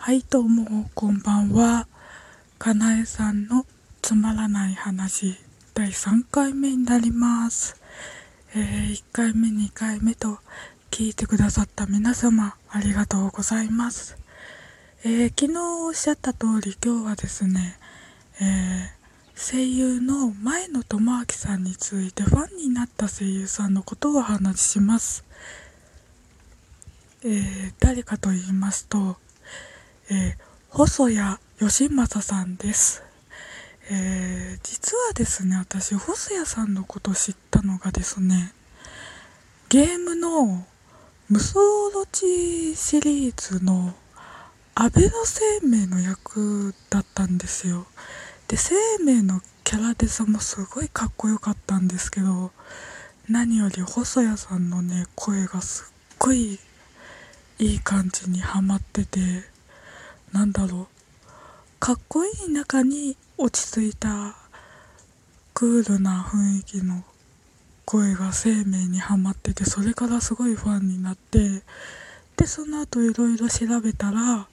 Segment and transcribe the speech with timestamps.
[0.00, 1.86] はいどうもこんばんは。
[2.58, 3.66] かなえさんの
[4.00, 5.36] つまらない話
[5.74, 7.76] 第3回目になります。
[8.54, 10.38] えー、1回目2回目と
[10.92, 14.16] 聞いてくださった皆様ありがとうございます。
[15.04, 17.76] えー、昨日おっしゃった通り今日はですね
[18.40, 25.24] えー、声優の前野智明さんについてファンになった声優さんのことをお話しします。
[27.24, 29.16] え、誰かと言いますと、
[30.10, 30.36] えー、
[30.70, 31.18] 細谷
[31.58, 33.02] 義正さんです。
[33.90, 38.52] えー、実はですね、私、細谷さんのこと知ったのがですね、
[39.68, 40.64] ゲームの
[41.28, 41.58] 無双
[41.92, 43.94] ロチシリーズの
[44.74, 47.86] 安倍の生命の役だったんですよ。
[48.46, 52.50] で、生命のキャラデザもすごいかっこよかったんですけど、
[53.28, 56.58] 何より細谷さんのね、声がすっごい
[57.58, 59.20] いい感じにはまってて
[60.32, 60.86] なんだろう。
[61.80, 64.36] かっこいい中に落ち着いた。
[65.54, 67.02] クールな雰囲気の
[67.84, 71.62] 声が生命にはまっててそれからすごいファンになって。
[72.36, 74.46] でその後いろいろ調べたら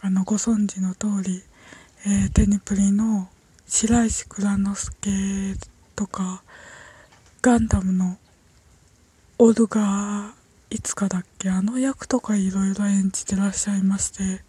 [0.00, 1.44] あのご存知の通り、
[2.04, 3.28] えー、テニプリの
[3.68, 5.54] 白石蔵之介
[5.94, 6.42] とか
[7.40, 8.16] ガンダムの
[9.38, 10.41] オルガー
[10.72, 11.50] いつかだっけ？
[11.50, 14.42] あの役とかいろいろ演じてらっしゃいまして。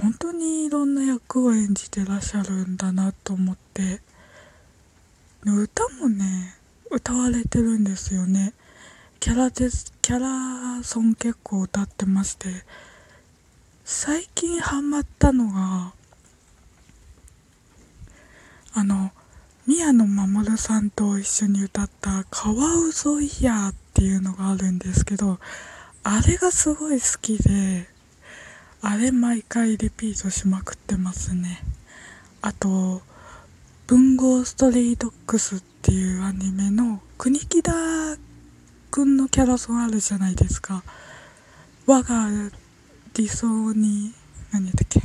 [0.00, 4.00] 本当にいろんな役を演じてらっしゃるんだなと思って。
[5.44, 6.54] 歌もね
[6.92, 8.54] 歌われてるんですよね。
[9.18, 12.48] キャラですキャラソン結構歌ってまして。
[13.84, 15.92] 最近ハマったのが
[18.74, 19.10] あの
[19.66, 25.38] 宮野真守さんと一緒に歌った「カワウソイヤー」っていうのがあるんですけど
[26.02, 27.86] あれがすごい好きで
[28.80, 31.62] あれ毎回リピートしまくってますね。
[32.40, 33.00] あと
[33.86, 37.72] 「文豪ストリートックス」っていうアニメの国木田
[38.90, 40.82] くんのキャラソンあるじゃないですか。
[41.86, 42.28] 我が
[43.14, 44.12] 理想に
[44.50, 45.00] 何だっけ。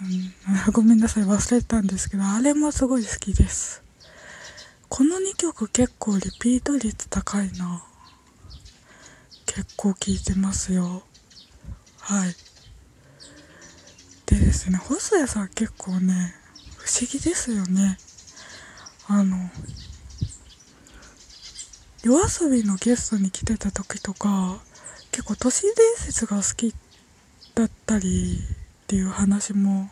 [0.00, 3.87] うん、ごめんなさい忘れたんですけどあれもすごい好きです。
[4.88, 7.84] この2曲結構リピート率高いな。
[9.46, 11.02] 結構聴いてますよ。
[12.00, 12.34] はい。
[14.26, 16.34] でですね細谷さん結構ね
[16.76, 17.98] 不思議ですよね。
[19.08, 19.36] あの
[22.02, 24.60] 夜遊びのゲストに来てた時とか
[25.10, 26.74] 結構都市伝説が好き
[27.54, 28.38] だったり
[28.84, 29.90] っていう話も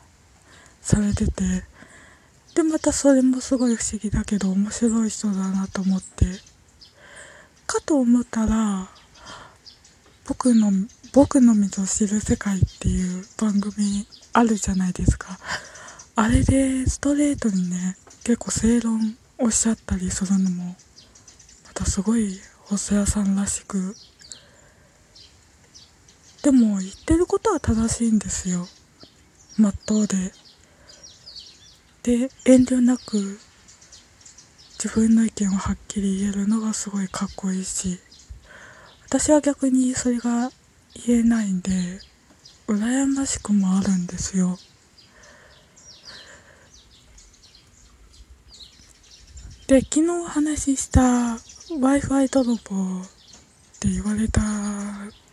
[0.80, 1.64] されてて
[2.56, 6.24] でまたそれもすごい不思議だけど面白い人だなと思って。
[7.66, 8.88] かと思ったら
[10.26, 10.72] 僕の
[11.12, 15.38] 「僕の水を知る世界」っていう番組あるじゃないですか。
[16.14, 20.76] あれでストレートにね結構正論おっしゃったりするのも
[21.66, 23.94] またすごい細谷さんらしく。
[26.42, 28.66] でも言ってることは正しいんですよ。
[29.58, 30.32] まっとうで。
[32.06, 33.40] で遠慮なく
[34.80, 37.98] 自分の意見をはっきり言えるのがすごいかっこいいし
[39.06, 40.52] 私は逆にそれが
[41.04, 41.72] 言えないんで
[42.68, 44.56] 羨ましくもあるんですよ。
[49.66, 52.58] で昨日お話しした w i f i 泥棒っ
[53.80, 54.44] て言われたっ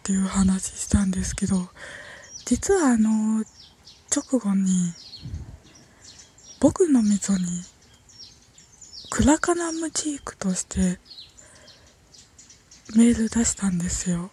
[0.02, 1.70] ていう話したんですけど
[2.46, 3.46] 実はあの
[4.10, 4.92] 直後に
[6.64, 7.46] 僕の溝に
[9.10, 10.98] クラカナムチークとして
[12.96, 14.32] メール出したんですよ。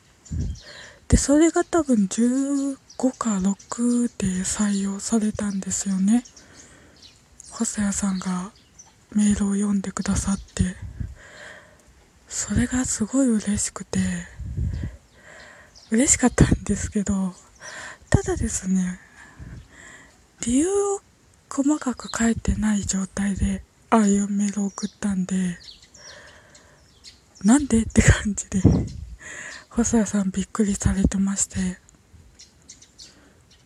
[1.08, 2.76] でそれが多分15
[3.18, 6.22] か6で採用されたんですよね。
[7.50, 8.52] 細谷さんが
[9.10, 10.76] メールを読んでくださって。
[12.28, 13.98] それがすごい嬉しくて。
[15.90, 17.34] 嬉しかったんですけど
[18.08, 19.00] ただですね
[20.46, 21.00] 理由を
[21.52, 25.58] 細かく書いてない状態でああいうメールを送ったんで
[27.44, 28.62] なんでって感じで
[29.68, 31.78] 細谷さんびっくりされてまして。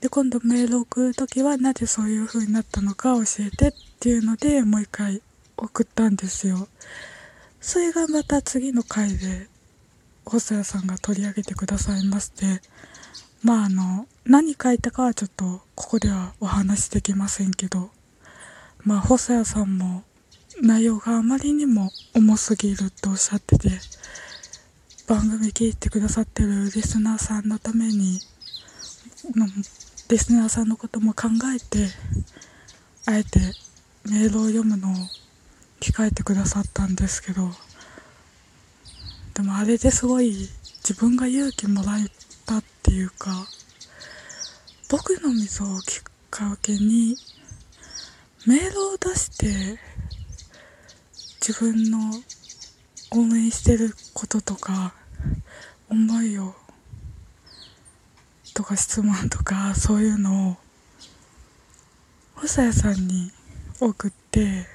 [0.00, 5.22] で今度メールを送る時はなぜそういう風になったのか教えてっていうのでもう一回
[5.56, 6.68] 送ったんですよ。
[7.58, 9.48] それがまた次の回で
[10.26, 12.60] 細谷さんが取り上げてくださいまして
[13.44, 17.90] まああの何書いたかはちょっとここではお話しできませんけど
[18.84, 20.02] まあ細谷さんも
[20.62, 23.68] 内容があまりにも重すぎるっておっしゃってて
[25.06, 28.18] 番組聞いてくださってるリスナーさんのために
[29.34, 29.46] の
[30.08, 31.90] リスナーさんのことも考えて
[33.04, 33.40] あえて
[34.10, 34.94] メールを読むのを
[35.80, 37.50] 控えてくださったんですけど
[39.34, 40.48] でもあれですごい
[40.82, 42.04] 自分が勇気もらえ
[42.46, 43.30] たっていうか
[44.90, 47.16] 僕の溝をきっかけに
[48.46, 49.78] メールを出して
[51.40, 51.98] 自分の
[53.12, 54.94] 応援してることとか
[55.88, 56.54] 思いを
[58.54, 60.56] とか質問とかそういうのを
[62.36, 63.30] 細谷さんに
[63.80, 64.66] 送って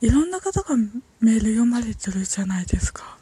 [0.00, 0.76] いろんな方が
[1.20, 3.21] メール読まれてるじゃないですか。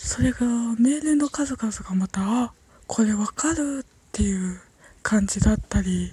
[0.00, 0.46] それが
[0.78, 2.52] メールの数々がまたあ
[2.86, 4.60] これわかるっていう
[5.02, 6.12] 感じだったり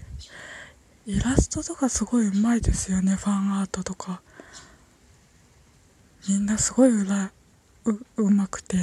[1.06, 4.22] イラストとかすごいうまいですよねファンアートとか。
[6.28, 7.32] みんなすごいうら
[7.86, 8.76] ううまくて。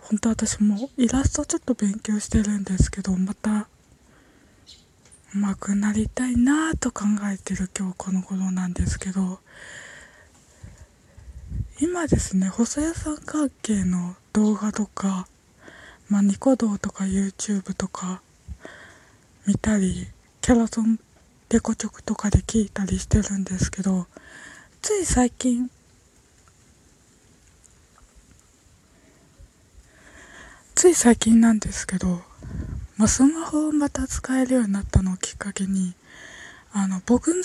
[0.00, 3.68] 本当私もイラストちょっと勉強してるんですけどまた
[5.34, 9.40] 上手くなりたいなと考えてる今日この頃なんですけど
[11.78, 15.26] 今ですね細谷さん関係の動画とか、
[16.08, 18.22] まあ、ニコ動とか YouTube とか
[19.46, 20.06] 見たり
[20.40, 20.98] キャラソン
[21.50, 24.06] デコチョクとかで聞いたりしてるんですけど
[24.80, 25.70] つい最近
[30.74, 32.22] つい最近なんですけど、
[32.96, 35.92] まあ、スマホをまた使えるようになったのをきっかけに
[36.72, 37.42] あの僕の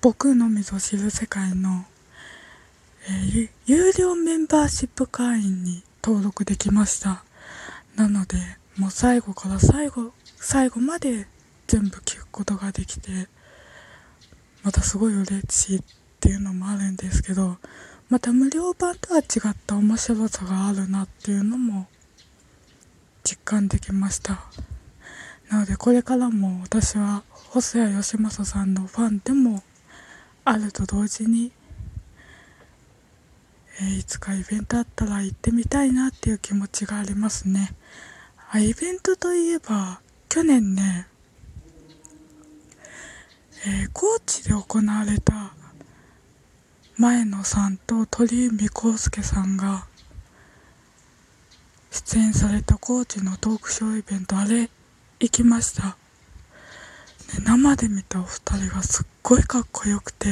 [0.00, 1.84] 僕のみぞ知る世界の
[3.10, 7.24] え、有料メンバーシップ会員に登録できました。
[7.96, 8.36] なので、
[8.76, 11.26] もう最後から最後、最後まで
[11.66, 13.28] 全部聞くことができて、
[14.62, 15.82] またすごい嬉しいっ
[16.20, 17.56] ていうのもあるんですけど、
[18.10, 21.86] また無料版とは違った面白さがあるなっていうのも
[23.22, 24.40] 実感できました。
[25.50, 29.62] なのでこれからも私は細谷義正さんのファンでも
[30.44, 31.52] あると同時に
[33.80, 37.74] えー、いつかイベントあったら行ってみたいなっていう気持ちがありますね。
[38.50, 41.06] あイベントといえば、去年ね、
[43.66, 45.52] えー、高知で行われた
[46.96, 49.86] 前野さんと鳥海康介さんが
[51.90, 54.70] 出演された高知のトークショーイベントあれ
[55.20, 55.94] 行きました、ね、
[57.44, 60.28] 生で見たお二人がすっごいかっこよくて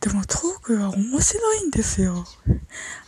[0.00, 2.24] でもトークが面白いんですよ。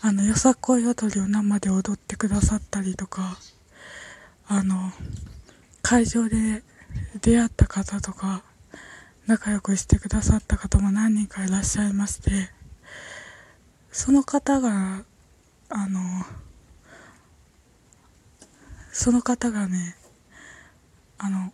[0.03, 3.39] あの、よさこい踊りを生で踊ってくださったりとか、
[4.49, 4.93] あの、
[5.83, 6.65] 会場で
[7.23, 8.43] 出会った方とか、
[9.27, 12.51] 仲良くしてくださった方も何人かいらっしゃいまして、
[13.93, 15.05] その方が、
[15.69, 16.01] あの、
[18.91, 19.95] その方がね、
[21.19, 21.53] あの、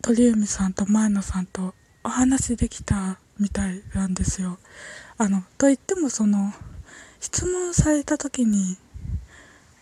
[0.00, 4.58] 鳥海さんと前野さんとお話できたみたいなんですよ。
[5.16, 6.52] あの、と言ってもその、
[7.20, 8.76] 質問された時に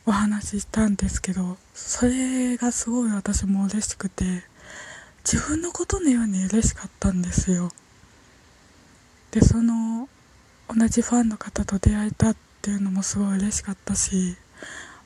[0.06, 4.42] お話ししたんですけど、それがすごい私も嬉しくて、
[5.24, 7.72] 自分のことのように嬉しかったんですよ。
[9.32, 10.08] で、その、
[10.68, 14.36] 同じファンの方と出会えたっていうのもすごい嬉しかったし、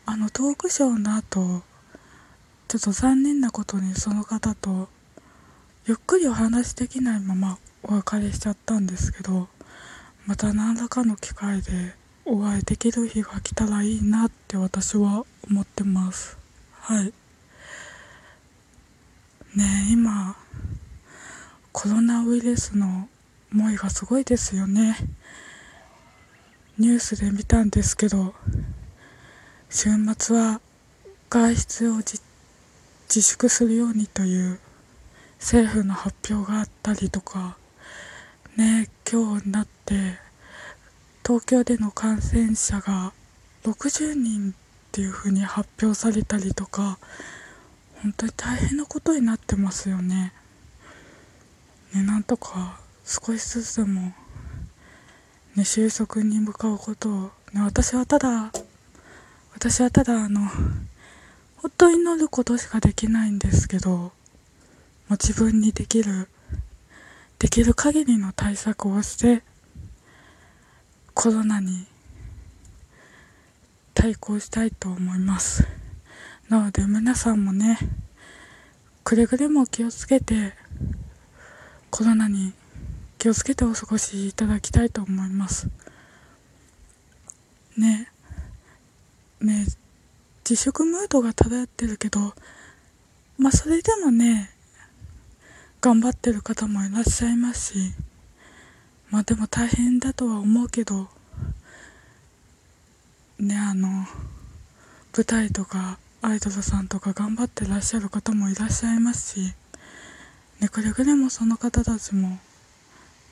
[0.07, 1.63] あのトークショーの後、
[2.69, 4.89] ちょっと残念なことにその方と
[5.87, 9.49] ゆっくりお話できないままお別れしちゃったんですけど
[10.27, 11.95] また何らかの機会で
[12.25, 16.39] お会いできる日が来たらいいなって私は思ってます。
[16.73, 17.13] はい。
[19.57, 20.37] ねえ今
[21.73, 23.09] コロナウイルスの
[23.53, 24.97] 思いがすごいですよね。
[26.79, 28.35] ニュースで見たんですけど
[29.69, 30.61] 週末は
[31.29, 32.21] 外出を自
[33.09, 34.61] 粛するようにという
[35.39, 37.57] 政府の発表があったりとか
[38.57, 40.19] ね今日になって
[41.25, 43.13] 東京での感染者が
[43.65, 44.55] 60人っ
[44.93, 46.99] ていう風に発表されたりとか
[48.03, 50.33] 本当に大変なことになってますよね。
[51.95, 54.13] ねなんとか少しずつでも、
[55.55, 57.13] ね、収束に向かうことを、
[57.53, 58.51] ね、私はただ
[59.53, 60.41] 私はただあの
[61.57, 64.11] 本当に祈ることしかできないんですけども
[65.11, 66.29] う自分にできる
[67.41, 69.43] できる限りの対策をして
[71.15, 71.87] コロナに
[73.95, 75.67] 対抗したいと思います。
[76.51, 77.79] なので皆さんもね
[79.05, 80.53] くれぐれも気をつけて
[81.89, 82.53] コロナに
[83.17, 85.71] 気をつけてお過ごしいただきたいと思います。
[87.79, 88.09] ね
[89.41, 89.65] ね
[90.45, 92.35] 自粛ムードが漂ってるけど
[93.39, 94.51] まあそれでもね
[95.83, 97.79] 頑張ってる方もいらっしゃいますし
[99.11, 101.09] まあでも大変だとは思うけど
[103.39, 103.89] ねあの
[105.17, 109.55] 舞台とかアイドルさんとか頑張ってらっしゃる方もいらっしゃいますし
[110.61, 112.39] ねくれぐれもその方たちも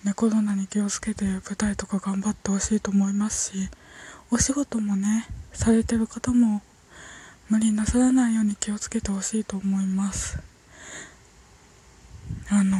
[0.05, 3.69] ねコロナに気をつけて舞台とか頑張ってほしいと思いますし
[4.31, 6.63] お仕事もねされてる方も
[7.51, 10.39] 無理なさらないように気をつけてほしいと思います。
[12.51, 12.79] あの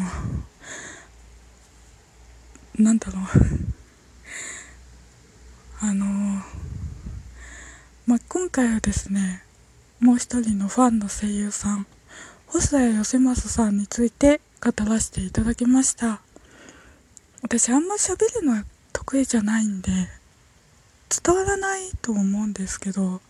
[2.79, 3.25] なんだろう。
[5.81, 6.43] あの
[8.07, 9.45] まあ、今回はですね
[10.01, 11.87] もう一人のファンの声優さん
[12.47, 16.21] 細谷義正さんについて語らせていただきました。
[17.43, 19.91] 私あんま喋るのは得意じゃないんで
[21.25, 23.21] 伝わらないと思うんですけど、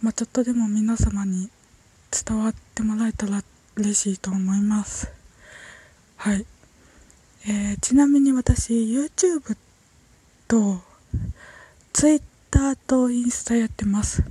[0.00, 1.50] まあ、ちょっとでも皆様に
[2.10, 3.42] 伝わってもらえたら
[3.76, 5.17] 嬉しいと思います。
[6.20, 6.44] はい、
[7.46, 9.56] えー、ちなみに私 YouTube
[10.48, 10.80] と
[11.92, 14.24] Twitter とインスタやってます。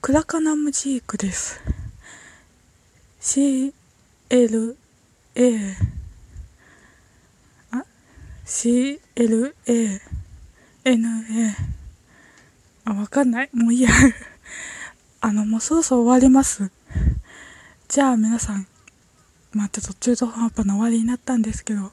[0.00, 1.60] クラカナムジークです。
[3.20, 3.74] CLA
[7.70, 7.84] あ
[8.46, 9.52] ？CLANA
[12.86, 13.50] あ、わかんない。
[13.52, 13.90] もういいや。
[15.20, 16.70] あの、もうそろそろ終わります。
[17.88, 18.66] じゃあ皆さん、
[19.52, 21.92] まあちょっと中途半端な終わりになったんですけど、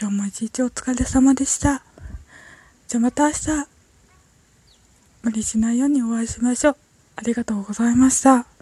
[0.00, 1.82] 今日も一日お疲れ様でした。
[2.88, 3.66] じゃあまた明日、
[5.22, 6.76] 無理しないようにお会いしましょう。
[7.16, 8.55] ありがとうございました。